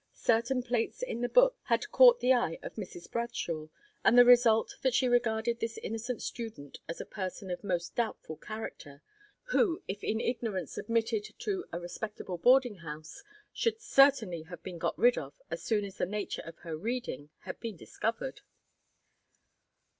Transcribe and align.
Certain 0.15 0.63
plates 0.63 1.03
in 1.03 1.21
the 1.21 1.29
book 1.29 1.59
had 1.65 1.91
caught 1.91 2.21
the 2.21 2.33
eye 2.33 2.57
of 2.63 2.73
Mrs. 2.73 3.11
Bradshaw, 3.11 3.67
with 4.03 4.15
the 4.15 4.25
result 4.25 4.73
that 4.81 4.95
she 4.95 5.07
regarded 5.07 5.59
this 5.59 5.77
innocent 5.77 6.23
student 6.23 6.79
as 6.89 6.99
a 6.99 7.05
person 7.05 7.51
of 7.51 7.63
most 7.63 7.93
doubtful 7.95 8.35
character, 8.35 9.03
who, 9.49 9.83
if 9.87 10.03
in 10.03 10.19
ignorance 10.19 10.75
admitted 10.75 11.27
to 11.37 11.65
a 11.71 11.79
respectable 11.79 12.39
boardinghouse, 12.39 13.21
should 13.53 13.79
certainly 13.79 14.41
have 14.41 14.63
been 14.63 14.79
got 14.79 14.97
rid 14.97 15.19
of 15.19 15.39
as 15.51 15.61
soon 15.61 15.85
as 15.85 15.97
the 15.97 16.07
nature 16.07 16.41
of 16.47 16.57
her 16.65 16.75
reading 16.75 17.29
had 17.41 17.59
been 17.59 17.77
discovered. 17.77 18.41